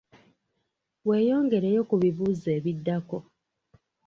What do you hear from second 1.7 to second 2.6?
ku bibuuzo